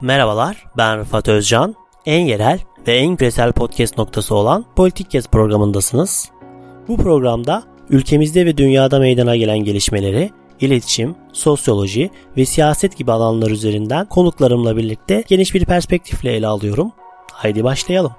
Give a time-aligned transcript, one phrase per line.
[0.00, 1.74] Merhabalar, ben Rıfat Özcan.
[2.06, 6.30] En yerel ve en küresel podcast noktası olan Politik Kes programındasınız.
[6.88, 10.30] Bu programda ülkemizde ve dünyada meydana gelen gelişmeleri,
[10.60, 16.92] iletişim, sosyoloji ve siyaset gibi alanlar üzerinden konuklarımla birlikte geniş bir perspektifle ele alıyorum.
[17.32, 18.12] Haydi başlayalım.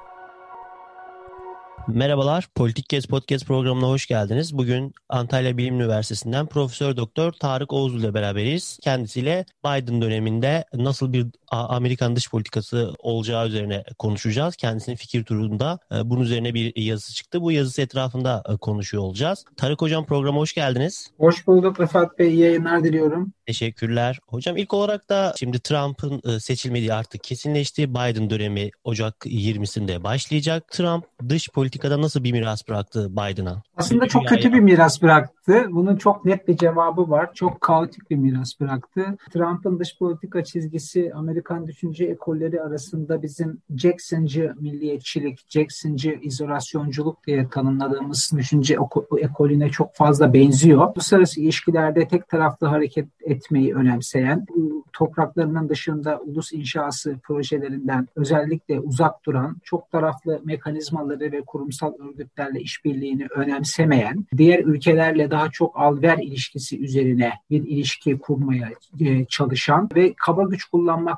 [1.87, 4.57] Merhabalar, Politik Gez Podcast programına hoş geldiniz.
[4.57, 8.79] Bugün Antalya Bilim Üniversitesi'nden Profesör Doktor Tarık Oğuz ile beraberiz.
[8.81, 14.55] Kendisiyle Biden döneminde nasıl bir Amerikan dış politikası olacağı üzerine konuşacağız.
[14.55, 17.41] Kendisinin fikir turunda e, bunun üzerine bir yazısı çıktı.
[17.41, 19.45] Bu yazısı etrafında e, konuşuyor olacağız.
[19.57, 21.11] Tarık Hocam programa hoş geldiniz.
[21.17, 22.27] Hoş bulduk Rıfat Bey.
[22.27, 23.33] İyi yayınlar diliyorum.
[23.45, 24.19] Teşekkürler.
[24.27, 27.93] Hocam ilk olarak da şimdi Trump'ın e, seçilmediği artık kesinleşti.
[27.93, 30.71] Biden dönemi Ocak 20'sinde başlayacak.
[30.71, 33.61] Trump dış politikada nasıl bir miras bıraktı Biden'a?
[33.77, 35.65] Aslında çok kötü bir miras bıraktı.
[35.69, 37.33] Bunun çok net bir cevabı var.
[37.33, 39.17] Çok kaotik bir miras bıraktı.
[39.33, 48.31] Trump'ın dış politika çizgisi Amerikan düşünce ekolleri arasında bizim Jackson'cı milliyetçilik, Jackson'cı izolasyonculuk diye tanımladığımız
[48.37, 48.77] düşünce
[49.21, 50.91] ekolüne çok fazla benziyor.
[50.95, 54.45] Uluslararası ilişkilerde tek taraflı hareket etmeyi önemseyen,
[54.93, 63.27] topraklarının dışında ulus inşası projelerinden özellikle uzak duran, çok taraflı mekanizmaları ve kurumsal örgütlerle işbirliğini
[63.35, 70.43] önemsemeyen, diğer ülkelerle daha çok alver ilişkisi üzerine bir ilişki kurmaya e, çalışan ve kaba
[70.43, 70.65] güç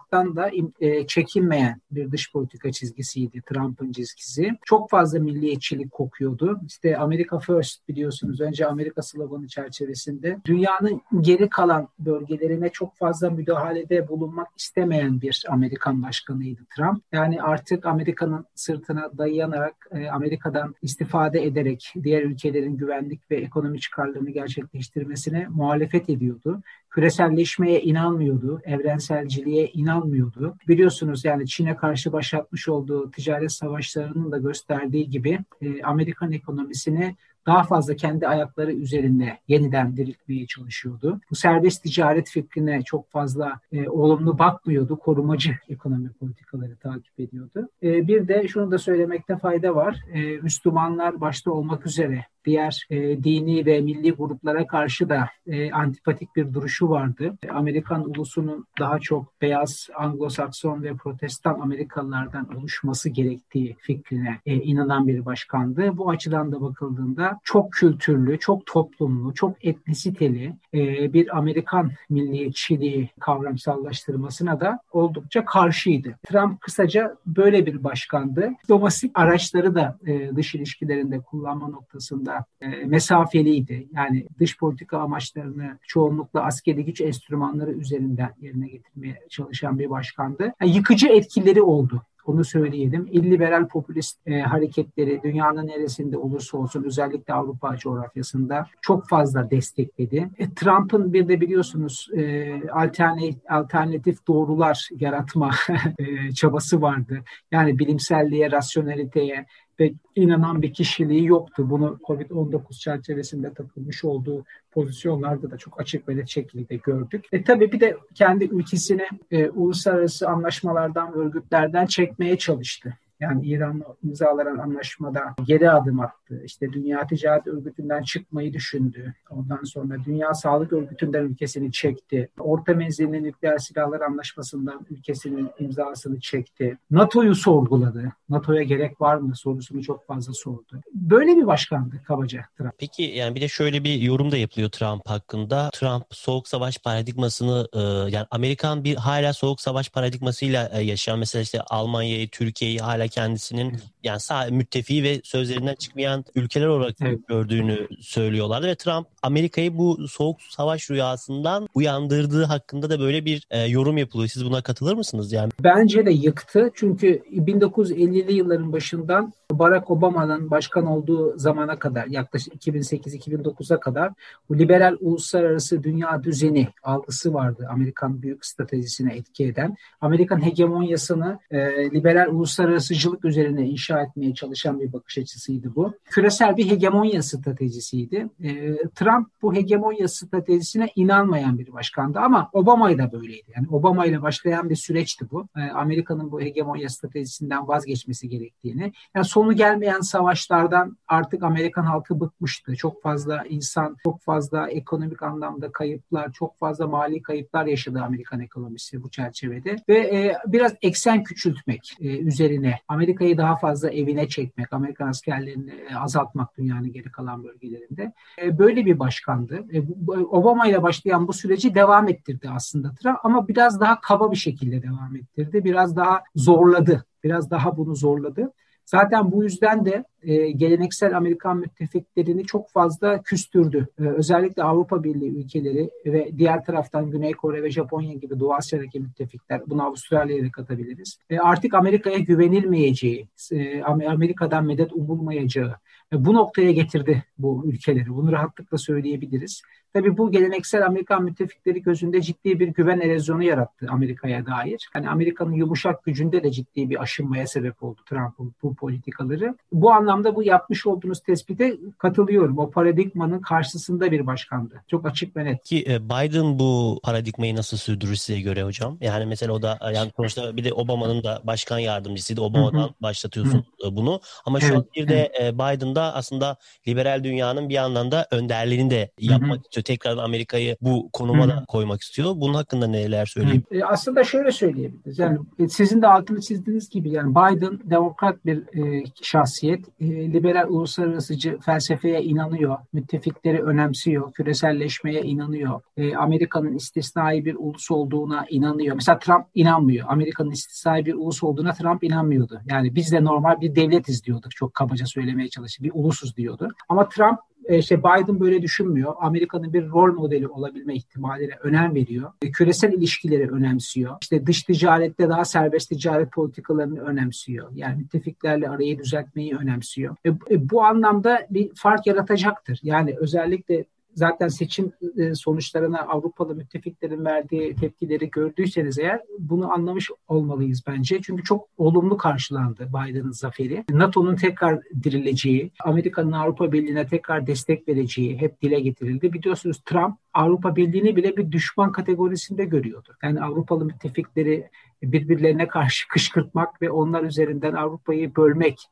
[0.10, 4.52] kullanmaktan da e, çekinmeyen bir dış politika çizgisiydi Trump'ın çizgisi.
[4.66, 6.60] Çok fazla milliyetçilik kokuyordu.
[6.68, 14.08] İşte Amerika First biliyorsunuz önce Amerika sloganı çerçevesinde dünyanın geri kalan bölgelerine çok fazla müdahalede
[14.08, 17.04] bulunmak istemeyen bir Amerikan başkanıydı Trump.
[17.12, 24.30] Yani artık Amerika'nın sırtına dayanarak e, Amerika'dan istifade ederek diğer ülkelerin güvenlik ve ekonomi çıkarlarını
[24.30, 26.62] gerçekleştirmesine muhalefet ediyordu.
[26.90, 30.56] Küreselleşmeye inanmıyordu, evrenselciliğe inanmıyordu.
[30.68, 37.16] Biliyorsunuz yani Çin'e karşı başlatmış olduğu ticaret savaşlarının da gösterdiği gibi e, Amerikan ekonomisini
[37.46, 41.22] daha fazla kendi ayakları üzerinde yeniden diriltmeye çalışıyordu.
[41.31, 45.00] Bu serbest ticaret fikrine çok fazla e, olumlu bakmıyordu.
[45.00, 47.69] Korumacı ekonomi politikaları takip ediyordu.
[47.84, 49.97] E, bir de şunu da söylemekte fayda var.
[50.13, 56.35] E, Müslümanlar başta olmak üzere diğer e, dini ve milli gruplara karşı da e, antipatik
[56.35, 57.38] bir duruşu vardı.
[57.50, 65.25] Amerikan ulusunun daha çok beyaz Anglo-Sakson ve Protestan Amerikalılardan oluşması gerektiği fikrine e, inanan bir
[65.25, 65.97] başkandı.
[65.97, 74.59] Bu açıdan da bakıldığında çok kültürlü, çok toplumlu, çok etnisiteli e, bir Amerikan milliyetçiliği kavramsallaştırmasına
[74.59, 76.16] da oldukça karşıydı.
[76.27, 78.50] Trump kısaca böyle bir başkandı.
[78.63, 82.28] Diplomatik araçları da e, dış ilişkilerinde kullanma noktasında
[82.62, 83.88] e, mesafeliydi.
[83.94, 90.53] Yani dış politika amaçlarını çoğunlukla askeri güç enstrümanları üzerinden yerine getirmeye çalışan bir başkandı.
[90.62, 93.07] Yani yıkıcı etkileri oldu onu söyleyelim.
[93.12, 100.29] İlliberal popülist e, hareketleri dünyanın neresinde olursa olsun özellikle Avrupa coğrafyasında çok fazla destekledi.
[100.38, 105.51] E, Trump'ın bir de biliyorsunuz e, alternatif, alternatif doğrular yaratma
[106.00, 107.23] e, çabası vardı.
[107.51, 109.45] Yani bilimselliğe, rasyoneliteye,
[109.79, 111.69] ve inanan bir kişiliği yoktu.
[111.69, 117.25] Bunu COVID-19 çerçevesinde takılmış olduğu pozisyonlarda da çok açık ve net şekilde gördük.
[117.31, 122.94] E tabii bir de kendi ülkesini e, uluslararası anlaşmalardan, örgütlerden çekmeye çalıştı.
[123.19, 126.41] Yani İran'la imzalanan anlaşmada geri adım attı.
[126.46, 129.13] İşte Dünya Ticaret Örgütü'nden çıkmayı düşündü.
[129.30, 132.30] Ondan sonra Dünya Sağlık Örgütü'nden ülkesini çekti.
[132.40, 136.78] Orta menzilli nükleer silahlar anlaşmasından ülkesinin imzasını çekti.
[136.91, 138.12] NATO'yu sorguladı.
[138.30, 140.81] NATO'ya gerek var mı sorusunu çok fazla sordu.
[140.94, 142.74] Böyle bir başkandı kabaca Trump.
[142.78, 145.69] Peki yani bir de şöyle bir yorum da yapılıyor Trump hakkında.
[145.74, 147.80] Trump soğuk savaş paradigmasını e,
[148.16, 153.81] yani Amerikan bir hala soğuk savaş paradigmasıyla e, yaşayan mesela işte Almanya'yı, Türkiye'yi hala kendisinin
[154.04, 157.28] yani sağ müttefiği ve sözlerinden çıkmayan ülkeler olarak evet.
[157.28, 163.66] gördüğünü söylüyorlardı ve Trump Amerika'yı bu soğuk savaş rüyasından uyandırdığı hakkında da böyle bir e,
[163.66, 164.30] yorum yapılıyor.
[164.30, 165.51] Siz buna katılır mısınız yani?
[165.63, 166.72] Bence de yıktı.
[166.75, 174.12] Çünkü 1950'li yılların başından Barack Obama'nın başkan olduğu zamana kadar yaklaşık 2008-2009'a kadar
[174.50, 179.75] bu liberal uluslararası dünya düzeni algısı vardı Amerikan büyük stratejisine etki eden.
[180.02, 181.57] Amerikan hegemonyasını e,
[181.92, 185.94] liberal uluslararasıcılık üzerine inşa etmeye çalışan bir bakış açısıydı bu.
[186.06, 188.30] Küresel bir hegemonya stratejisiydi.
[188.44, 193.51] E, Trump bu hegemonya stratejisine inanmayan bir başkandı ama Obama da böyleydi.
[193.56, 195.47] Yani Obama ile başlayan bir süreçti bu.
[195.57, 198.94] E, Amerika'nın bu hegemonya stratejisinden vazgeçmesi gerektiğini.
[199.15, 202.75] Yani sonu gelmeyen savaşlardan artık Amerikan halkı bıkmıştı.
[202.75, 209.03] Çok fazla insan, çok fazla ekonomik anlamda kayıplar, çok fazla mali kayıplar yaşadı Amerikan ekonomisi
[209.03, 209.75] bu çerçevede.
[209.89, 215.96] Ve e, biraz eksen küçültmek e, üzerine Amerika'yı daha fazla evine çekmek, Amerikan askerlerini e,
[215.96, 218.14] azaltmak dünyanın geri kalan bölgelerinde.
[218.42, 219.66] E, böyle bir başkandı.
[219.74, 219.81] E,
[220.12, 224.84] Obama ile başlayan bu süreci devam ettirdi aslında Trump ama biraz daha kaba bir şekilde
[224.84, 225.64] devam ettirdi.
[225.64, 227.06] Biraz daha zorladı.
[227.24, 228.54] Biraz daha bunu zorladı.
[228.86, 233.88] Zaten bu yüzden de e, geleneksel Amerikan müttefiklerini çok fazla küstürdü.
[234.00, 239.00] E, özellikle Avrupa Birliği ülkeleri ve diğer taraftan Güney Kore ve Japonya gibi Doğu Asya'daki
[239.00, 241.19] müttefikler, bunu Avustralya'ya da katabiliriz.
[241.30, 245.75] E, artık Amerika'ya güvenilmeyeceği, e, Amerika'dan medet umulmayacağı,
[246.13, 248.10] e, bu noktaya getirdi bu ülkeleri.
[248.10, 249.62] Bunu rahatlıkla söyleyebiliriz.
[249.94, 254.89] Tabii bu geleneksel Amerikan müttefikleri gözünde ciddi bir güven erozyonu yarattı Amerika'ya dair.
[254.94, 259.56] Hani Amerika'nın yumuşak gücünde de ciddi bir aşınmaya sebep oldu Trump'ın bu politikaları.
[259.71, 262.57] Bu anlamda bu yapmış olduğunuz tespite katılıyorum.
[262.57, 264.83] O paradigmanın karşısında bir başkandı.
[264.88, 265.63] Çok açık ve net.
[265.63, 268.97] Ki e, Biden bu paradigmayı nasıl sürdürür size göre hocam?
[269.01, 272.41] Yani mesela o da yani sonuçta bir de Obama'nın da başkan yardımcısıydı.
[272.41, 272.94] Obama'dan Hı-hı.
[273.01, 273.95] başlatıyorsun Hı-hı.
[273.95, 274.21] bunu.
[274.45, 275.31] Ama şu evet, an bir de.
[275.53, 276.57] Biden'da aslında
[276.88, 279.61] liberal dünyanın bir yandan da önderliğini de yapmak Hı-hı.
[279.61, 279.83] istiyor.
[279.83, 282.33] Tekrar Amerika'yı bu konuma da koymak istiyor.
[282.35, 283.63] Bunun hakkında neler söyleyeyim?
[283.71, 285.19] E, aslında şöyle söyleyebiliriz.
[285.19, 289.85] Yani e, sizin de altını çizdiğiniz gibi yani Biden demokrat bir e, şahsiyet.
[290.00, 292.78] E, liberal uluslararasıcı felsefeye inanıyor.
[292.94, 294.34] Müttefikleri önemsiyor.
[294.34, 295.81] Küreselleşmeye inanıyor.
[295.98, 298.96] E, Amerika'nın istisnai bir ulus olduğuna inanıyor.
[298.96, 300.07] Mesela Trump inanmıyor.
[300.10, 302.62] Amerika'nın istisnai bir ulus olduğuna Trump inanmıyordu.
[302.66, 304.51] Yani biz de normal bir devletiz diyorduk.
[304.51, 305.84] Çok kabaca söylemeye çalıştı.
[305.84, 306.68] Bir ulusuz diyordu.
[306.90, 307.40] Ama Trump
[307.77, 309.13] işte Biden böyle düşünmüyor.
[309.19, 312.31] Amerika'nın bir rol modeli olabilme ihtimaline önem veriyor.
[312.42, 314.18] E, küresel ilişkileri önemsiyor.
[314.21, 317.68] İşte dış ticarette daha serbest ticaret politikalarını önemsiyor.
[317.74, 320.16] Yani müttefiklerle arayı düzeltmeyi önemsiyor.
[320.25, 322.80] E, e bu anlamda bir fark yaratacaktır.
[322.83, 330.83] Yani özellikle zaten seçim e, sonuçlarına Avrupalı müttefiklerin verdiği tepkileri gördüyseniz eğer bunu anlamış olmalıyız
[330.88, 331.19] bence.
[331.21, 333.85] Çünkü çok olumlu karşılandı Biden'ın zaferi.
[333.89, 339.33] NATO'nun tekrar dirileceği, Amerika'nın Avrupa Birliği'ne tekrar destek vereceği hep dile getirildi.
[339.33, 343.15] Biliyorsunuz Trump Avrupa Birliği'ni bile bir düşman kategorisinde görüyordu.
[343.23, 344.69] Yani Avrupalı müttefikleri
[345.04, 348.90] birbirlerine karşı kışkırtmak ve onlar üzerinden Avrupa'yı bölmek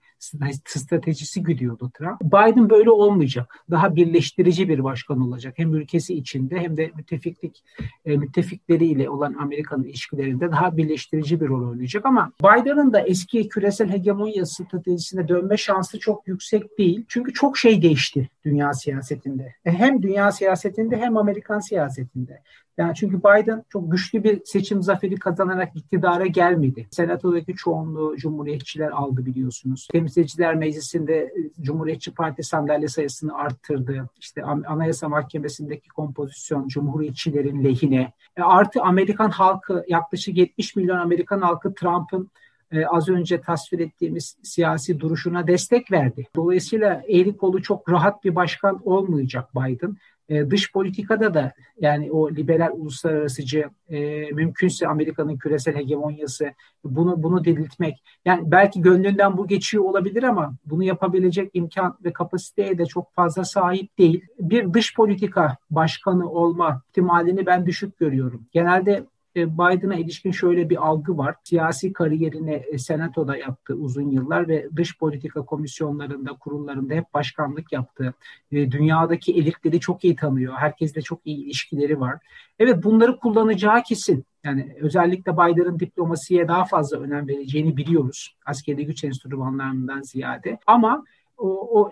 [0.66, 2.22] stratejisi güdüyordu Trump.
[2.22, 3.56] Biden böyle olmayacak.
[3.72, 5.54] Daha birleştirici bir başkan olacak.
[5.58, 7.64] Hem ülkesi içinde hem de müttefiklik
[8.06, 13.90] e, müttefikleriyle olan Amerika'nın ilişkilerinde daha birleştirici bir rol oynayacak ama Biden'ın da eski küresel
[13.90, 17.06] hegemonya stratejisine dönme şansı çok yüksek değil.
[17.08, 19.54] Çünkü çok şey değişti dünya siyasetinde.
[19.66, 22.42] E, hem dünya siyasetinde hem Amerikan siyasetinde.
[22.78, 26.88] Yani çünkü Biden çok güçlü bir seçim zaferi kazanarak iktidara gelmedi.
[26.92, 29.88] Senatodaki çoğunluğu Cumhuriyetçiler aldı biliyorsunuz.
[29.92, 34.10] Temsilciler Meclisi'nde e, Cumhuriyetçi Parti sandalye sayısını arttırdı.
[34.20, 38.14] İşte Anayasa Mahkemesi'ndeki kompozisyon Cumhuriyetçilerin lehine.
[38.38, 42.30] E artı Amerikan halkı yaklaşık 70 milyon Amerikan halkı Trump'ın
[42.72, 46.28] e, az önce tasvir ettiğimiz siyasi duruşuna destek verdi.
[46.36, 49.98] Dolayısıyla eli kolu çok rahat bir başkan olmayacak Biden.
[50.30, 53.98] E, dış politikada da yani o liberal uluslararasıcı e,
[54.32, 56.54] mümkünse Amerika'nın küresel hegemonyası
[56.84, 62.78] bunu bunu diriltmek yani belki gönlünden bu geçiyor olabilir ama bunu yapabilecek imkan ve kapasiteye
[62.78, 64.22] de çok fazla sahip değil.
[64.40, 68.48] Bir dış politika başkanı olma ihtimalini ben düşük görüyorum.
[68.52, 69.04] Genelde
[69.38, 71.36] Biden'a ilişkin şöyle bir algı var.
[71.44, 78.14] Siyasi kariyerini e, senatoda yaptı uzun yıllar ve dış politika komisyonlarında, kurullarında hep başkanlık yaptı.
[78.52, 80.54] E, dünyadaki elitleri çok iyi tanıyor.
[80.54, 82.20] Herkesle çok iyi ilişkileri var.
[82.60, 84.26] Evet bunları kullanacağı kesin.
[84.44, 88.38] Yani özellikle Biden'ın diplomasiye daha fazla önem vereceğini biliyoruz.
[88.46, 90.60] Askeri güç enstrümanlarından ziyade.
[90.68, 91.06] Ama
[91.38, 91.92] o, o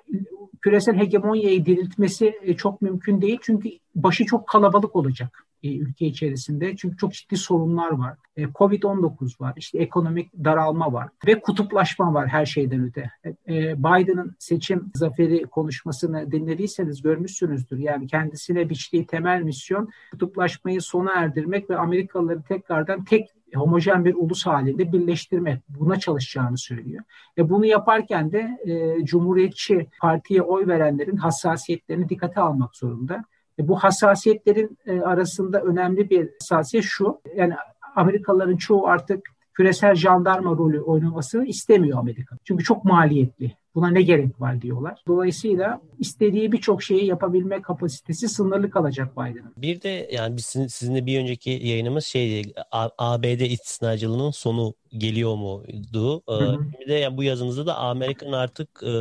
[0.61, 3.39] küresel hegemonyayı diriltmesi çok mümkün değil.
[3.41, 6.75] Çünkü başı çok kalabalık olacak e, ülke içerisinde.
[6.75, 8.17] Çünkü çok ciddi sorunlar var.
[8.37, 13.11] E, Covid-19 var, işte ekonomik daralma var ve kutuplaşma var her şeyden öte.
[13.25, 17.77] E, Biden'ın seçim zaferi konuşmasını dinlediyseniz görmüşsünüzdür.
[17.77, 24.45] Yani kendisine biçtiği temel misyon kutuplaşmayı sona erdirmek ve Amerikalıları tekrardan tek homojen bir ulus
[24.45, 25.63] halinde birleştirmek.
[25.69, 27.03] Buna çalışacağını söylüyor.
[27.37, 33.23] E bunu yaparken de e, Cumhuriyetçi Parti'ye oy verenlerin hassasiyetlerini dikkate almak zorunda.
[33.59, 37.21] E, bu hassasiyetlerin e, arasında önemli bir hassasiyet şu.
[37.35, 37.53] Yani
[37.95, 42.37] Amerikalıların çoğu artık küresel jandarma rolü oynamasını istemiyor Amerika.
[42.43, 43.55] Çünkü çok maliyetli.
[43.75, 45.03] Buna ne gerek var diyorlar.
[45.07, 49.53] Dolayısıyla istediği birçok şeyi yapabilme kapasitesi sınırlı kalacak Biden'ın.
[49.57, 52.53] Bir de yani biz sizinle bir önceki yayınımız şeydi
[52.97, 56.23] ABD istisnacılığının sonu geliyor muydu?
[56.29, 56.59] Hı hı.
[56.79, 58.91] Bir de yani bu yazınızda da Amerika'nın artık e,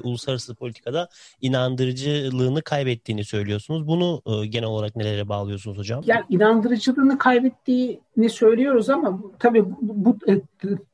[0.00, 1.08] uluslararası politikada
[1.40, 3.86] inandırıcılığını kaybettiğini söylüyorsunuz.
[3.86, 6.02] Bunu e, genel olarak nelere bağlıyorsunuz hocam?
[6.06, 10.40] Yani inandırıcılığını kaybettiğini söylüyoruz ama tabii bu, bu e,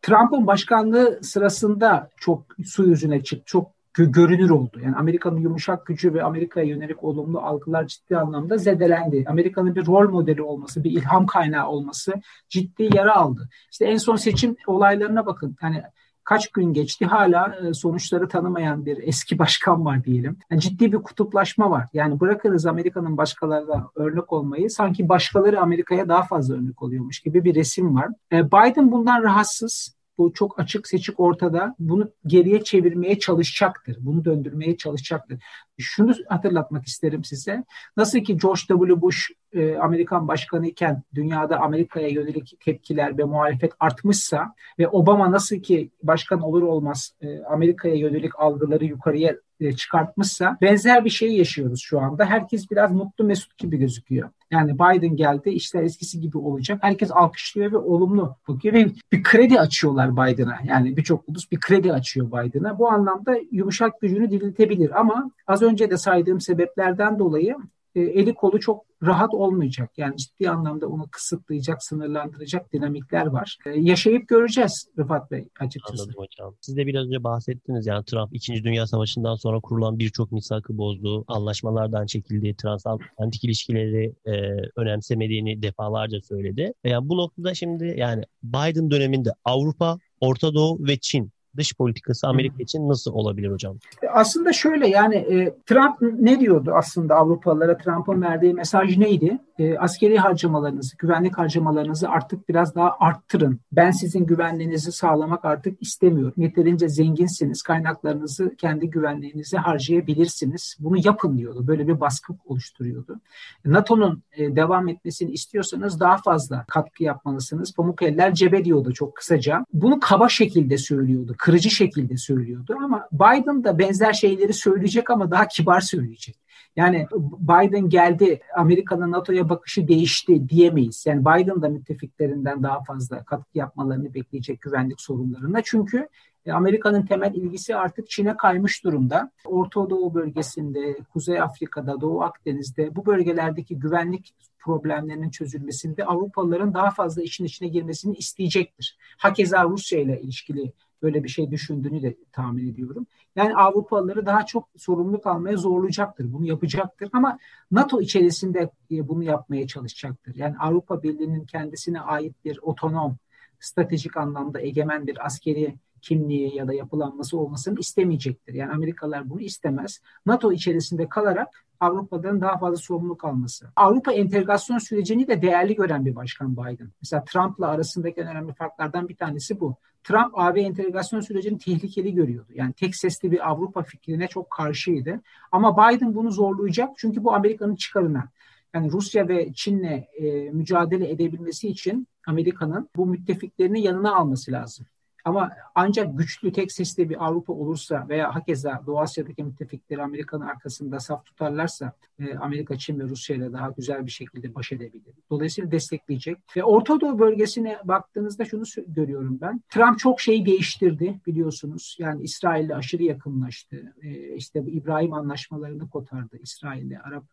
[0.02, 3.44] Trump'ın başkanlığı sırasında çok su yüzüne çıktı.
[3.46, 4.80] Çok görünür oldu.
[4.84, 9.24] Yani Amerika'nın yumuşak gücü ve Amerika'ya yönelik olumlu algılar ciddi anlamda zedelendi.
[9.28, 12.12] Amerika'nın bir rol modeli olması, bir ilham kaynağı olması
[12.48, 13.48] ciddi yara aldı.
[13.70, 15.56] İşte en son seçim olaylarına bakın.
[15.62, 15.82] Yani
[16.28, 20.38] kaç gün geçti hala e, sonuçları tanımayan bir eski başkan var diyelim.
[20.50, 21.86] Yani ciddi bir kutuplaşma var.
[21.92, 27.54] Yani bırakırız Amerika'nın başkalarına örnek olmayı sanki başkaları Amerika'ya daha fazla örnek oluyormuş gibi bir
[27.54, 28.08] resim var.
[28.32, 29.97] E, Biden bundan rahatsız.
[30.18, 31.74] Bu çok açık seçik ortada.
[31.78, 33.96] Bunu geriye çevirmeye çalışacaktır.
[34.00, 35.38] Bunu döndürmeye çalışacaktır.
[35.78, 37.64] Şunu hatırlatmak isterim size.
[37.96, 39.02] Nasıl ki George W.
[39.02, 45.56] Bush e, Amerikan başkanı iken dünyada Amerika'ya yönelik tepkiler ve muhalefet artmışsa ve Obama nasıl
[45.56, 51.80] ki başkan olur olmaz e, Amerika'ya yönelik algıları yukarıya e, çıkartmışsa benzer bir şey yaşıyoruz
[51.82, 52.24] şu anda.
[52.24, 54.30] Herkes biraz mutlu mesut gibi gözüküyor.
[54.50, 56.78] Yani Biden geldi işler eskisi gibi olacak.
[56.82, 60.58] Herkes alkışlıyor ve olumlu bakıyor ve bir kredi açıyorlar Biden'a.
[60.64, 62.78] Yani birçok ulus bir kredi açıyor Biden'a.
[62.78, 67.56] Bu anlamda yumuşak gücünü diriltebilir ama az önce de saydığım sebeplerden dolayı
[68.00, 69.90] eli kolu çok rahat olmayacak.
[69.96, 73.58] Yani ciddi anlamda onu kısıtlayacak, sınırlandıracak dinamikler var.
[73.66, 76.02] E, yaşayıp göreceğiz Rıfat Bey açıkçası.
[76.02, 76.54] Anladım hocam.
[76.60, 78.64] Siz de biraz önce bahsettiniz yani Trump 2.
[78.64, 81.24] Dünya Savaşı'ndan sonra kurulan birçok misakı bozdu.
[81.28, 82.56] Anlaşmalardan çekildi.
[82.56, 84.32] Transatlantik ilişkileri e,
[84.76, 86.72] önemsemediğini defalarca söyledi.
[86.84, 92.62] Yani bu noktada şimdi yani Biden döneminde Avrupa, Orta Doğu ve Çin dış politikası Amerika
[92.62, 93.76] için nasıl olabilir hocam?
[94.12, 97.76] Aslında şöyle yani e, Trump ne diyordu aslında Avrupalılara?
[97.76, 99.38] Trump'ın verdiği mesaj neydi?
[99.58, 103.60] E, askeri harcamalarınızı, güvenlik harcamalarınızı artık biraz daha arttırın.
[103.72, 106.34] Ben sizin güvenliğinizi sağlamak artık istemiyorum.
[106.36, 107.62] Yeterince zenginsiniz.
[107.62, 110.76] Kaynaklarınızı kendi güvenliğinize harcayabilirsiniz.
[110.80, 111.66] Bunu yapın diyordu.
[111.66, 113.20] Böyle bir baskı oluşturuyordu.
[113.64, 117.74] NATO'nun e, devam etmesini istiyorsanız daha fazla katkı yapmalısınız.
[117.74, 119.64] Pamuk eller cebe diyordu çok kısaca.
[119.72, 125.48] Bunu kaba şekilde söylüyordu kırıcı şekilde söylüyordu ama Biden da benzer şeyleri söyleyecek ama daha
[125.48, 126.36] kibar söyleyecek.
[126.76, 127.06] Yani
[127.40, 131.06] Biden geldi Amerika'nın NATO'ya bakışı değişti diyemeyiz.
[131.06, 135.60] Yani Biden da müttefiklerinden daha fazla katkı yapmalarını bekleyecek güvenlik sorunlarına.
[135.64, 136.08] Çünkü
[136.46, 139.30] e, Amerika'nın temel ilgisi artık Çin'e kaymış durumda.
[139.44, 147.22] Orta Doğu bölgesinde, Kuzey Afrika'da, Doğu Akdeniz'de bu bölgelerdeki güvenlik problemlerinin çözülmesinde Avrupalıların daha fazla
[147.22, 148.96] işin içine girmesini isteyecektir.
[149.16, 153.06] Hakeza Rusya ile ilişkili böyle bir şey düşündüğünü de tahmin ediyorum.
[153.36, 156.32] Yani Avrupalıları daha çok sorumluluk almaya zorlayacaktır.
[156.32, 157.38] Bunu yapacaktır ama
[157.70, 160.34] NATO içerisinde e, bunu yapmaya çalışacaktır.
[160.34, 163.16] Yani Avrupa Birliği'nin kendisine ait bir otonom,
[163.60, 168.54] stratejik anlamda egemen bir askeri kimliği ya da yapılanması olmasını istemeyecektir.
[168.54, 170.00] Yani Amerikalılar bunu istemez.
[170.26, 171.48] NATO içerisinde kalarak
[171.80, 173.68] Avrupa'dan daha fazla sorumluluk alması.
[173.76, 176.90] Avrupa entegrasyon sürecini de değerli gören bir başkan Biden.
[177.02, 179.76] Mesela Trump'la arasındaki en önemli farklardan bir tanesi bu.
[180.04, 182.52] Trump AB entegrasyon sürecini tehlikeli görüyordu.
[182.54, 185.20] Yani tek sesli bir Avrupa fikrine çok karşıydı.
[185.52, 188.28] Ama Biden bunu zorlayacak çünkü bu Amerika'nın çıkarına.
[188.74, 194.86] Yani Rusya ve Çin'le e, mücadele edebilmesi için Amerika'nın bu müttefiklerini yanına alması lazım.
[195.24, 201.00] Ama ancak güçlü tek sesli bir Avrupa olursa veya hakeza Doğu Asya'daki müttefikleri Amerika'nın arkasında
[201.00, 205.14] saf tutarlarsa e, Amerika, Çin ve Rusya ile daha güzel bir şekilde baş edebilir.
[205.30, 206.38] Dolayısıyla destekleyecek.
[206.56, 209.62] Ve Orta Doğu bölgesine baktığınızda şunu görüyorum ben.
[209.68, 211.96] Trump çok şey değiştirdi biliyorsunuz.
[211.98, 213.94] Yani İsrail'le aşırı yakınlaştı.
[214.02, 216.98] E, işte İbrahim anlaşmalarını kotardı İsrail'le.
[217.04, 217.24] Arap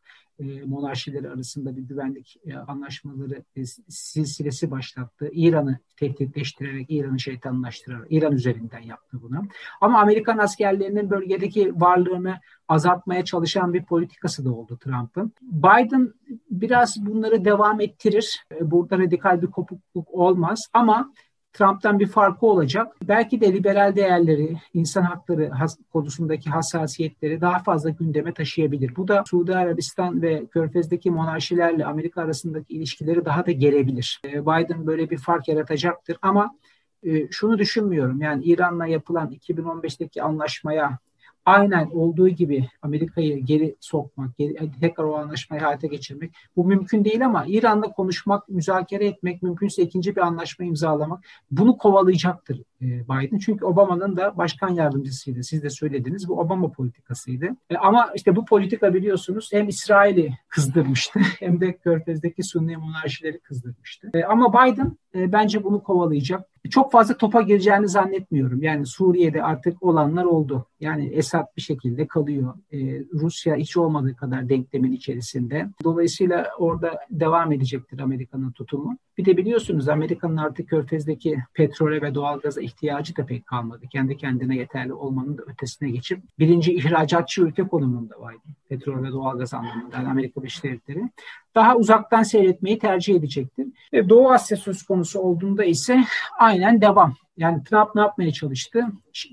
[0.66, 5.30] monarşileri arasında bir güvenlik e, anlaşmaları e, silsilesi başlattı.
[5.32, 9.42] İran'ı tehditleştirerek, İran'ı şeytanlaştırarak, İran üzerinden yaptı bunu.
[9.82, 15.34] Ama Amerikan askerlerinin bölgedeki varlığını azaltmaya çalışan bir politikası da oldu Trump'ın.
[15.42, 16.14] Biden
[16.52, 18.46] biraz bunları devam ettirir.
[18.52, 21.14] E, burada radikal bir kopukluk olmaz ama
[21.56, 22.96] Trump'tan bir farkı olacak.
[23.04, 25.52] Belki de liberal değerleri, insan hakları
[25.94, 28.96] konusundaki hassasiyetleri daha fazla gündeme taşıyabilir.
[28.96, 34.22] Bu da Suudi Arabistan ve Körfez'deki monarşilerle Amerika arasındaki ilişkileri daha da gelebilir.
[34.26, 36.56] Ee, Biden böyle bir fark yaratacaktır ama
[37.04, 38.22] e, şunu düşünmüyorum.
[38.22, 40.98] Yani İran'la yapılan 2015'teki anlaşmaya
[41.46, 47.26] aynen olduğu gibi Amerika'yı geri sokmak, geri, tekrar o anlaşmayı hayata geçirmek bu mümkün değil
[47.26, 53.38] ama İran'la konuşmak, müzakere etmek, mümkünse ikinci bir anlaşma imzalamak bunu kovalayacaktır e, Biden.
[53.38, 55.44] Çünkü Obama'nın da başkan yardımcısıydı.
[55.44, 56.30] Siz de söylediniz.
[56.30, 57.46] Bu Obama politikasıydı.
[57.70, 64.12] E, ama işte bu politika biliyorsunuz hem İsrail'i kızdırmıştı hem de Körfez'deki Sunni monarşileri kızdırmıştı.
[64.14, 66.55] E, ama Biden bence bunu kovalayacak.
[66.70, 68.64] Çok fazla topa gireceğini zannetmiyorum.
[68.64, 70.66] Yani Suriye'de artık olanlar oldu.
[70.80, 72.54] Yani Esad bir şekilde kalıyor.
[72.74, 72.78] Ee,
[73.14, 75.70] Rusya hiç olmadığı kadar denklemin içerisinde.
[75.84, 78.98] Dolayısıyla orada devam edecektir Amerika'nın tutumu.
[79.18, 83.86] Bir de biliyorsunuz Amerika'nın artık Körfez'deki petrole ve doğalgaza ihtiyacı da pek kalmadı.
[83.92, 88.42] Kendi kendine yeterli olmanın da ötesine geçip birinci ihracatçı ülke konumunda vardı.
[88.70, 91.10] Petrol ve doğalgaz anlamında yani Amerika Birleşik Devletleri.
[91.56, 93.68] Daha uzaktan seyretmeyi tercih edecektir.
[93.94, 96.04] Ve Doğu Asya söz konusu olduğunda ise
[96.40, 97.16] aynen devam.
[97.38, 98.86] Yani Trump ne yapmaya çalıştı?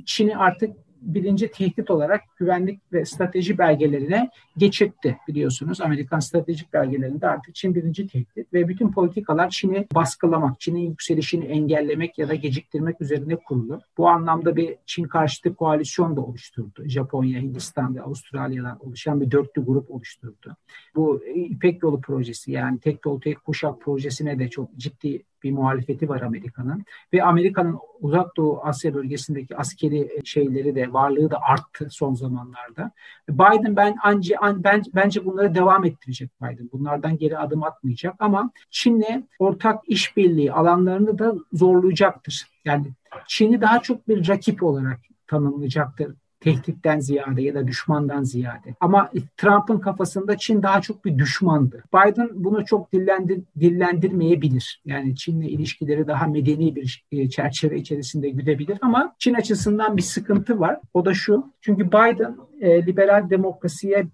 [0.07, 5.81] Çin'i artık birinci tehdit olarak güvenlik ve strateji belgelerine geçirtti biliyorsunuz.
[5.81, 12.19] Amerikan stratejik belgelerinde artık Çin birinci tehdit ve bütün politikalar Çin'i baskılamak, Çin'in yükselişini engellemek
[12.19, 13.81] ya da geciktirmek üzerine kurulu.
[13.99, 16.85] Bu anlamda bir Çin karşıtı koalisyon da oluşturdu.
[16.85, 20.57] Japonya, Hindistan ve Avustralya'dan oluşan bir dörtlü grup oluşturdu.
[20.95, 26.09] Bu İpek Yolu projesi yani tek yol tek kuşak projesine de çok ciddi bir muhalefeti
[26.09, 32.15] var Amerika'nın ve Amerika'nın uzak doğu Asya bölgesindeki askeri şeyleri de varlığı da arttı son
[32.15, 32.91] zamanlarda.
[33.29, 36.71] Biden ben anca ben bence bunları devam ettirecek Biden.
[36.73, 42.47] Bunlardan geri adım atmayacak ama Çin'le ortak işbirliği alanlarını da zorlayacaktır.
[42.65, 42.87] Yani
[43.27, 48.75] Çin'i daha çok bir rakip olarak tanımlayacaktır tehditten ziyade ya da düşmandan ziyade.
[48.81, 51.85] Ama Trump'ın kafasında Çin daha çok bir düşmandı.
[51.95, 54.83] Biden bunu çok dillendir, dillendirmeyebilir.
[54.85, 60.61] Yani Çin'le ilişkileri daha medeni bir e, çerçeve içerisinde güdebilir ama Çin açısından bir sıkıntı
[60.61, 60.81] var.
[60.95, 61.53] O da şu.
[61.61, 64.07] Çünkü Biden e, liberal demokrasiye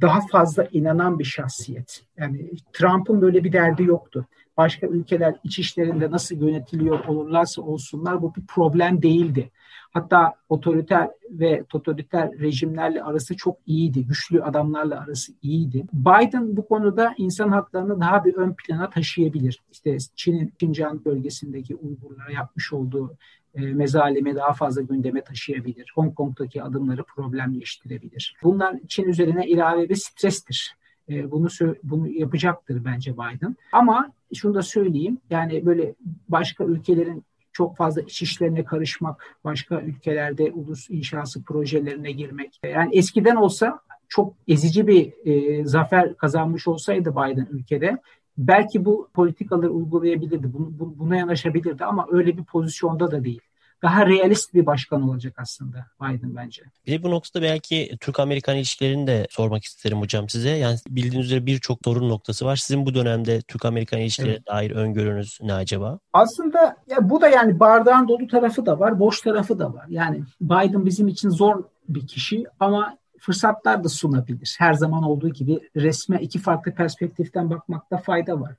[0.00, 2.02] daha fazla inanan bir şahsiyet.
[2.16, 8.34] Yani Trump'ın böyle bir derdi yoktu başka ülkeler iç işlerinde nasıl yönetiliyor olurlarsa olsunlar bu
[8.34, 9.50] bir problem değildi.
[9.92, 14.06] Hatta otoriter ve totaliter rejimlerle arası çok iyiydi.
[14.06, 15.86] Güçlü adamlarla arası iyiydi.
[15.92, 19.62] Biden bu konuda insan haklarını daha bir ön plana taşıyabilir.
[19.72, 23.16] İşte Çin'in Xinjiang bölgesindeki Uygurlara yapmış olduğu
[23.54, 25.92] e, mezalimi daha fazla gündeme taşıyabilir.
[25.94, 28.36] Hong Kong'daki adımları problemleştirebilir.
[28.42, 30.76] Bunlar Çin üzerine ilave bir strestir.
[31.08, 31.48] E, bunu
[31.82, 33.56] bunu yapacaktır bence Biden.
[33.72, 35.18] Ama şunu da söyleyeyim.
[35.30, 35.94] Yani böyle
[36.28, 42.60] başka ülkelerin çok fazla iç işlerine karışmak, başka ülkelerde ulus inşası projelerine girmek.
[42.64, 47.98] Yani eskiden olsa çok ezici bir e, zafer kazanmış olsaydı Biden ülkede
[48.38, 53.40] belki bu politikaları uygulayabilirdi, bunu, buna yanaşabilirdi ama öyle bir pozisyonda da değil
[53.84, 56.62] daha realist bir başkan olacak aslında Biden bence.
[56.86, 60.50] Bir de bu noktada belki Türk-Amerikan ilişkilerini de sormak isterim hocam size.
[60.50, 62.56] Yani bildiğiniz üzere birçok sorun noktası var.
[62.56, 64.46] Sizin bu dönemde Türk-Amerikan ilişkilerine evet.
[64.46, 65.98] dair öngörünüz ne acaba?
[66.12, 69.86] Aslında ya bu da yani bardağın dolu tarafı da var, boş tarafı da var.
[69.88, 74.56] Yani Biden bizim için zor bir kişi ama fırsatlar da sunabilir.
[74.58, 78.54] Her zaman olduğu gibi resme iki farklı perspektiften bakmakta fayda var.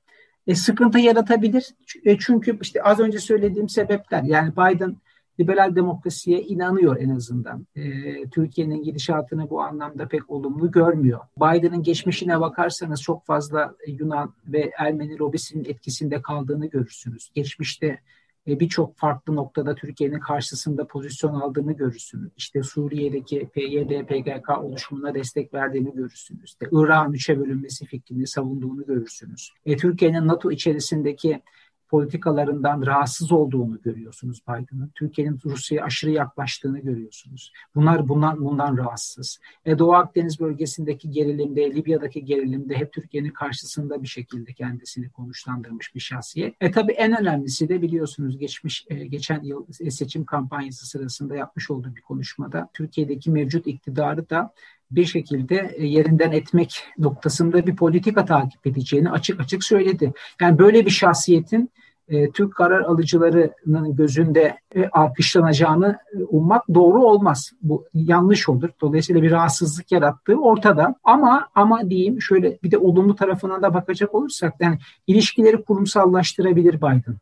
[0.47, 1.69] E, sıkıntı yaratabilir.
[2.05, 4.97] E, çünkü işte az önce söylediğim sebepler yani Biden
[5.39, 7.67] liberal demokrasiye inanıyor en azından.
[7.75, 7.83] E,
[8.29, 11.19] Türkiye'nin gidişatını bu anlamda pek olumlu görmüyor.
[11.37, 17.31] Biden'ın geçmişine bakarsanız çok fazla Yunan ve Ermeni lobisinin etkisinde kaldığını görürsünüz.
[17.35, 17.99] Geçmişte
[18.47, 22.31] e, birçok farklı noktada Türkiye'nin karşısında pozisyon aldığını görürsünüz.
[22.37, 26.43] İşte Suriye'deki PYD, PKK oluşumuna destek verdiğini görürsünüz.
[26.43, 29.51] İşte Irak'ın üçe bölünmesi fikrini savunduğunu görürsünüz.
[29.65, 31.41] E, Türkiye'nin NATO içerisindeki
[31.89, 34.91] politikalarından rahatsız olduğunu görüyorsunuz Biden'ın.
[34.95, 37.53] Türkiye'nin Rusya'ya aşırı yaklaştığını görüyorsunuz.
[37.75, 39.39] Bunlar bundan bundan rahatsız.
[39.65, 45.99] E, Doğu Akdeniz bölgesindeki gerilimde, Libya'daki gerilimde hep Türkiye'nin karşısında bir şekilde kendisini konuşlandırmış bir
[45.99, 46.55] şahsiyet.
[46.61, 51.95] E tabii en önemlisi de biliyorsunuz geçmiş e, geçen yıl seçim kampanyası sırasında yapmış olduğu
[51.95, 54.53] bir konuşmada Türkiye'deki mevcut iktidarı da
[54.91, 60.13] bir şekilde e, yerinden etmek noktasında bir politika takip edeceğini açık açık söyledi.
[60.41, 61.71] Yani böyle bir şahsiyetin
[62.07, 67.51] e, Türk karar alıcılarının gözünde e, alkışlanacağını e, ummak doğru olmaz.
[67.61, 68.69] Bu yanlış olur.
[68.81, 70.95] Dolayısıyla bir rahatsızlık yarattığı ortada.
[71.03, 77.15] Ama ama diyeyim şöyle bir de olumlu tarafına da bakacak olursak yani ilişkileri kurumsallaştırabilir Biden.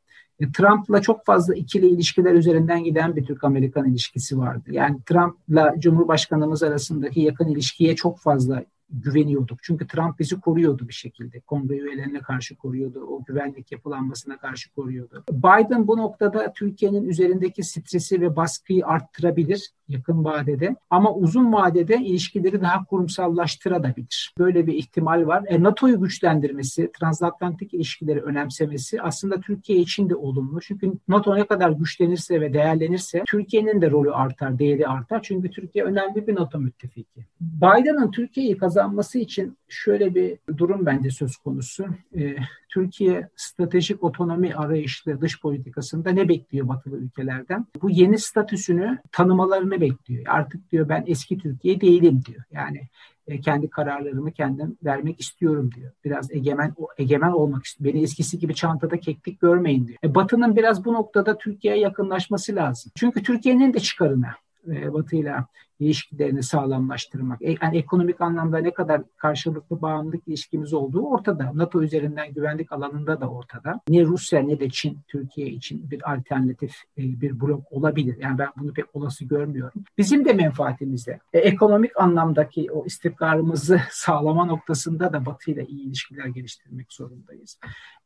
[0.43, 4.69] E, Trump'la çok fazla ikili ilişkiler üzerinden giden bir Türk-Amerikan ilişkisi vardı.
[4.71, 9.60] Yani Trump'la Cumhurbaşkanımız arasındaki yakın ilişkiye çok fazla güveniyorduk.
[9.63, 11.39] Çünkü Trump bizi koruyordu bir şekilde.
[11.39, 12.99] Kongre üyelerine karşı koruyordu.
[12.99, 15.23] O güvenlik yapılanmasına karşı koruyordu.
[15.32, 19.69] Biden bu noktada Türkiye'nin üzerindeki stresi ve baskıyı arttırabilir.
[19.88, 24.34] Yakın vadede ama uzun vadede ilişkileri daha kurumsallaştırabilir.
[24.38, 25.43] Böyle bir ihtimal var.
[25.48, 30.62] E, NATO'yu güçlendirmesi, transatlantik ilişkileri önemsemesi aslında Türkiye için de olumlu.
[30.62, 35.22] Çünkü NATO ne kadar güçlenirse ve değerlenirse Türkiye'nin de rolü artar, değeri artar.
[35.24, 37.26] Çünkü Türkiye önemli bir NATO müttefiki.
[37.41, 41.86] Biden'ın Türkiye'yi kazanması için şöyle bir durum bence söz konusu.
[42.17, 42.36] E,
[42.73, 47.65] Türkiye stratejik otonomi arayışlı dış politikasında ne bekliyor batılı ülkelerden?
[47.81, 50.23] Bu yeni statüsünü tanımalarını bekliyor.
[50.27, 52.43] Artık diyor ben eski Türkiye değilim diyor.
[52.51, 52.88] Yani
[53.27, 55.91] e, kendi kararlarımı kendim vermek istiyorum diyor.
[56.05, 57.93] Biraz egemen egemen olmak istiyor.
[57.93, 59.97] Beni eskisi gibi çantada keklik görmeyin diyor.
[60.03, 62.91] E, Batı'nın biraz bu noktada Türkiye'ye yakınlaşması lazım.
[62.95, 64.36] Çünkü Türkiye'nin de çıkarına
[64.67, 65.47] e, Batı'yla
[65.80, 67.41] ilişkilerini sağlamlaştırmak.
[67.41, 71.52] E, yani ekonomik anlamda ne kadar karşılıklı bağımlılık ilişkimiz olduğu ortada.
[71.54, 73.82] NATO üzerinden güvenlik alanında da ortada.
[73.89, 78.17] Ne Rusya ne de Çin Türkiye için bir alternatif e, bir blok olabilir.
[78.19, 79.84] Yani ben bunu pek olası görmüyorum.
[79.97, 81.19] Bizim de menfaatimizde.
[81.34, 87.60] E, ekonomik anlamdaki o istikrarımızı sağlama noktasında da Batı ile iyi ilişkiler geliştirmek zorundayız.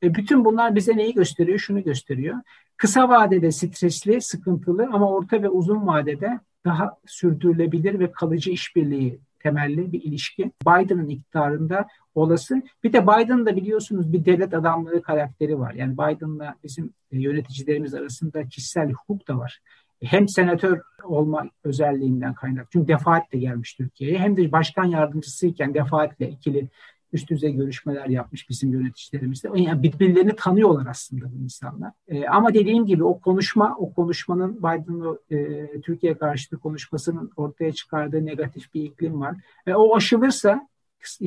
[0.04, 1.60] E, bütün bunlar bize neyi gösteriyor?
[1.60, 2.36] Şunu gösteriyor.
[2.78, 9.92] Kısa vadede stresli, sıkıntılı ama orta ve uzun vadede daha sürdürülebilir ve kalıcı işbirliği temelli
[9.92, 12.62] bir ilişki Biden'ın iktidarında olası.
[12.84, 15.74] Bir de Biden'da biliyorsunuz bir devlet adamlığı karakteri var.
[15.74, 19.60] Yani Biden'la bizim e, yöneticilerimiz arasında kişisel hukuk da var.
[20.04, 22.68] Hem senatör olma özelliğinden kaynak.
[22.72, 24.20] Çünkü defaatle gelmiş Türkiye'ye.
[24.20, 26.70] Hem de başkan yardımcısıyken defaatle ikili
[27.14, 29.50] üst düzey görüşmeler yapmış bizim yöneticilerimiz de.
[29.56, 31.92] Yani birbirlerini tanıyorlar aslında bu insanlar.
[32.08, 38.26] E, ama dediğim gibi o konuşma, o konuşmanın Biden'ın e, Türkiye karşıtı konuşmasının ortaya çıkardığı
[38.26, 39.36] negatif bir iklim var.
[39.68, 40.68] Ve o aşılırsa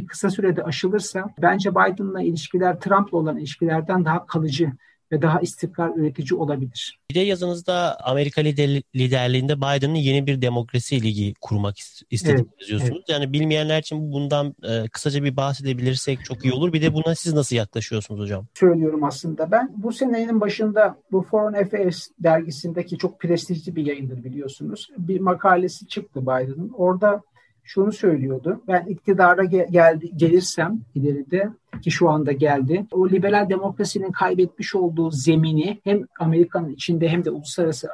[0.08, 4.72] kısa sürede aşılırsa bence Biden'la ilişkiler Trump'la olan ilişkilerden daha kalıcı
[5.12, 6.98] ve daha istikrar üretici olabilir.
[7.10, 11.76] Bir de yazınızda Amerika lider, liderliğinde Biden'ın yeni bir demokrasi ligi kurmak
[12.10, 12.96] istediğini evet, yazıyorsunuz.
[12.96, 13.08] Evet.
[13.08, 16.72] Yani bilmeyenler için bundan e, kısaca bir bahsedebilirsek çok iyi olur.
[16.72, 18.46] Bir de buna siz nasıl yaklaşıyorsunuz hocam?
[18.54, 19.50] Söylüyorum aslında.
[19.50, 24.88] Ben bu senenin başında bu Foreign Affairs dergisindeki çok prestijli bir yayındır biliyorsunuz.
[24.98, 26.72] Bir makalesi çıktı Biden'ın.
[26.76, 27.22] Orada
[27.64, 28.62] şunu söylüyordu.
[28.68, 31.50] Ben iktidara gel- gelirsem ileride
[31.82, 32.86] ki şu anda geldi.
[32.92, 37.88] O liberal demokrasinin kaybetmiş olduğu zemini hem Amerika'nın içinde hem de uluslararası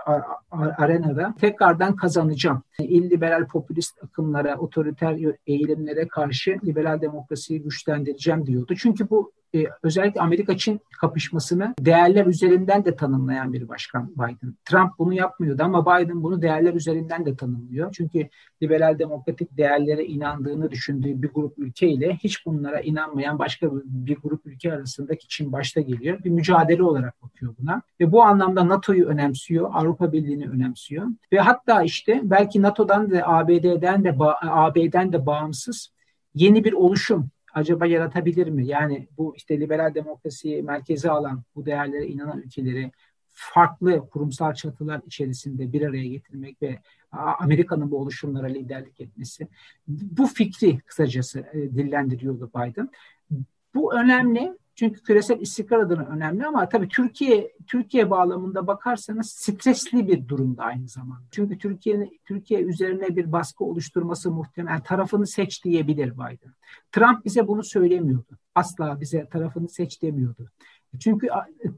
[0.79, 2.63] arenada tekrardan kazanacağım.
[2.79, 8.75] İlliberal popülist akımlara, otoriter eğilimlere karşı liberal demokrasiyi güçlendireceğim diyordu.
[8.77, 14.55] Çünkü bu e, özellikle Amerika-Çin kapışmasını değerler üzerinden de tanımlayan bir başkan Biden.
[14.65, 17.93] Trump bunu yapmıyordu ama Biden bunu değerler üzerinden de tanımlıyor.
[17.97, 18.29] Çünkü
[18.63, 24.73] liberal demokratik değerlere inandığını düşündüğü bir grup ülkeyle hiç bunlara inanmayan başka bir grup ülke
[24.73, 26.25] arasındaki Çin başta geliyor.
[26.25, 27.83] Bir mücadele olarak bakıyor buna.
[28.01, 31.07] Ve bu anlamda NATO'yu önemsiyor, Avrupa Birliği'ni önemsiyor.
[31.33, 35.93] Ve hatta işte belki NATO'dan da ABD'den de AB'den de bağımsız
[36.35, 38.67] yeni bir oluşum acaba yaratabilir mi?
[38.67, 42.91] Yani bu işte liberal demokrasiyi merkeze alan, bu değerlere inanan ülkeleri
[43.37, 46.79] farklı kurumsal çatılar içerisinde bir araya getirmek ve
[47.13, 49.49] Amerika'nın bu oluşumlara liderlik etmesi.
[49.89, 52.89] Bu fikri kısacası e, dillendiriyordu Biden.
[53.77, 60.29] Bu önemli çünkü küresel istikrar adına önemli ama tabii Türkiye Türkiye bağlamında bakarsanız stresli bir
[60.29, 61.23] durumda aynı zamanda.
[61.31, 66.55] Çünkü Türkiye'nin Türkiye üzerine bir baskı oluşturması muhtemel tarafını seç diyebilir Biden.
[66.93, 68.39] Trump bize bunu söylemiyordu.
[68.55, 70.51] Asla bize tarafını seç demiyordu.
[71.01, 71.29] Çünkü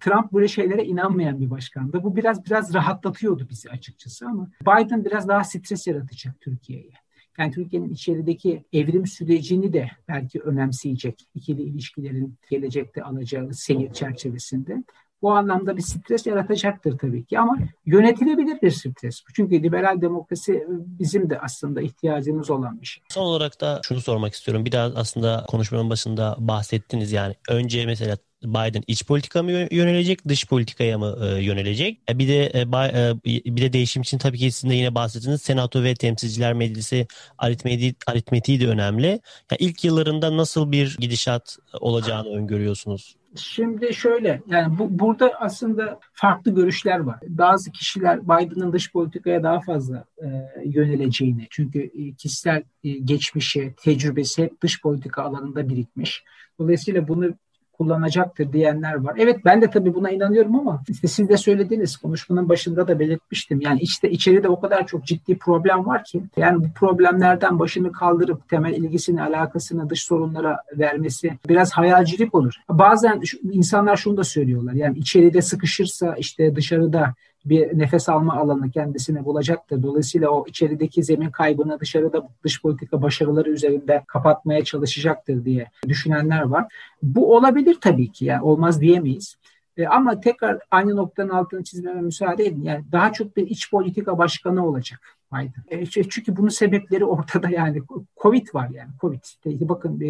[0.01, 2.03] Trump böyle şeylere inanmayan bir başkandı.
[2.03, 6.93] Bu biraz biraz rahatlatıyordu bizi açıkçası ama Biden biraz daha stres yaratacak Türkiye'ye.
[7.39, 14.85] Yani Türkiye'nin içerideki evrim sürecini de belki önemseyecek ikili ilişkilerin gelecekte alacağı seyir çerçevesinde.
[15.23, 19.23] Bu anlamda bir stres yaratacaktır tabii ki ama yönetilebilir bir stres.
[19.35, 23.03] Çünkü liberal demokrasi bizim de aslında ihtiyacımız olan bir şey.
[23.09, 24.65] Son olarak da şunu sormak istiyorum.
[24.65, 30.99] Biraz aslında konuşmanın başında bahsettiniz yani önce mesela Biden iç politika mı yönelecek, dış politikaya
[30.99, 32.01] mı e, yönelecek?
[32.11, 35.43] E, bir de e, e, bir de değişim için tabii ki sizin de yine bahsettiniz.
[35.43, 37.07] Senato ve Temsilciler Meclisi
[37.39, 39.07] aritmetiği, aritmetiği de önemli.
[39.07, 43.17] Yani ilk yıllarında nasıl bir gidişat olacağını öngörüyorsunuz?
[43.37, 47.19] Şimdi şöyle yani bu, burada aslında farklı görüşler var.
[47.29, 50.27] Bazı kişiler Biden'ın dış politikaya daha fazla e,
[50.65, 56.25] yöneleceğini çünkü e, kişisel e, geçmişi, tecrübesi hep dış politika alanında birikmiş.
[56.59, 57.35] Dolayısıyla bunu
[57.79, 59.15] kullanacaktır diyenler var.
[59.19, 63.61] Evet ben de tabii buna inanıyorum ama işte siz de söylediniz konuşmanın başında da belirtmiştim.
[63.61, 68.49] Yani işte içeride o kadar çok ciddi problem var ki yani bu problemlerden başını kaldırıp
[68.49, 72.55] temel ilgisini alakasını dış sorunlara vermesi biraz hayalcilik olur.
[72.69, 74.73] Bazen şu, insanlar şunu da söylüyorlar.
[74.73, 77.15] Yani içeride sıkışırsa işte dışarıda
[77.49, 79.83] bir nefes alma alanı kendisine bulacaktır.
[79.83, 86.73] Dolayısıyla o içerideki zemin kaybını dışarıda dış politika başarıları üzerinde kapatmaya çalışacaktır diye düşünenler var.
[87.03, 89.37] Bu olabilir tabii ki yani olmaz diyemeyiz.
[89.77, 92.63] E, ama tekrar aynı noktanın altını çizmeme müsaade edin.
[92.63, 95.01] Yani daha çok bir iç politika başkanı olacak
[95.33, 95.65] Biden.
[95.69, 97.83] E, çünkü bunun sebepleri ortada yani.
[98.23, 99.21] Covid var yani Covid.
[99.45, 100.09] Bakın e,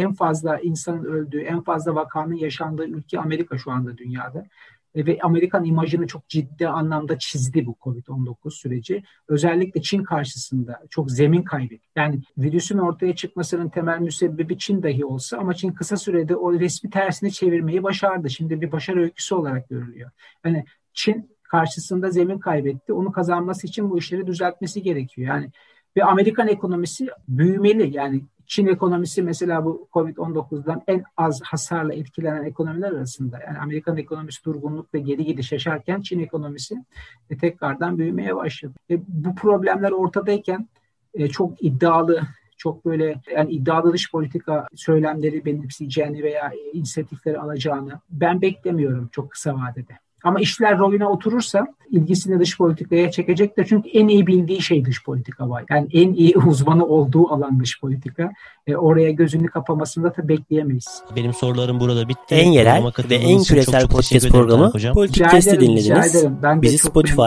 [0.00, 4.46] en fazla insanın öldüğü, en fazla vakanın yaşandığı ülke Amerika şu anda dünyada.
[4.94, 9.02] E, ve Amerikan imajını çok ciddi anlamda çizdi bu Covid-19 süreci.
[9.28, 11.88] Özellikle Çin karşısında çok zemin kaybetti.
[11.96, 16.90] Yani virüsün ortaya çıkmasının temel müsebbibi Çin dahi olsa ama Çin kısa sürede o resmi
[16.90, 18.30] tersine çevirmeyi başardı.
[18.30, 20.10] Şimdi bir başarı öyküsü olarak görülüyor.
[20.44, 22.92] Yani Çin karşısında zemin kaybetti.
[22.92, 25.28] Onu kazanması için bu işleri düzeltmesi gerekiyor.
[25.28, 25.50] Yani
[25.96, 27.96] ve Amerikan ekonomisi büyümeli.
[27.96, 33.40] Yani Çin ekonomisi mesela bu Covid-19'dan en az hasarla etkilenen ekonomiler arasında.
[33.46, 36.84] Yani Amerikan ekonomisi durgunluk ve geri gidiş yaşarken Çin ekonomisi
[37.30, 38.72] e, tekrardan büyümeye başladı.
[38.90, 40.68] E, bu problemler ortadayken
[41.14, 42.20] e, çok iddialı
[42.56, 49.54] çok böyle yani iddialı dış politika söylemleri benimseyeceğini veya inisiyatifleri alacağını ben beklemiyorum çok kısa
[49.54, 49.98] vadede.
[50.24, 53.66] Ama işler rolüne oturursa ilgisini dış politikaya çekecektir.
[53.68, 55.64] Çünkü en iyi bildiği şey dış politika var.
[55.70, 58.30] Yani en iyi uzmanı olduğu alan dış politika.
[58.66, 61.02] E, oraya gözünü kapamasını da bekleyemeyiz.
[61.16, 62.34] Benim sorularım burada bitti.
[62.34, 66.26] En yerel ve en küresel çok, podcast programı Politik Test'i dinlediniz.
[66.62, 67.22] Bizi Spotify,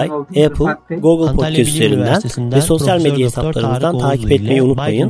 [0.46, 5.10] Apple, Google Antalya Podcast üzerinden ve sosyal medya hesaplarımızdan takip etmeyi unutmayın.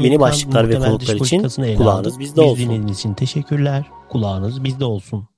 [0.00, 2.64] Yeni başlıklar ve konuklar için kulağınız bizde olsun.
[2.64, 3.84] Dinlediğiniz için teşekkürler.
[4.08, 5.28] Kulağınız bizde olsun.